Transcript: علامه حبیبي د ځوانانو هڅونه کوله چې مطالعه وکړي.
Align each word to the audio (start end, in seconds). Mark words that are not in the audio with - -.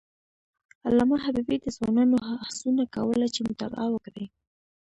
علامه 0.87 1.17
حبیبي 1.25 1.57
د 1.61 1.65
ځوانانو 1.75 2.17
هڅونه 2.47 2.83
کوله 2.95 3.27
چې 3.33 3.41
مطالعه 3.49 3.89
وکړي. 3.91 4.25